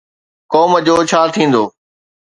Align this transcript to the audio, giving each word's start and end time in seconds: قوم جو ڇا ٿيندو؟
قوم 0.53 0.71
جو 0.85 0.95
ڇا 1.09 1.21
ٿيندو؟ 1.33 1.63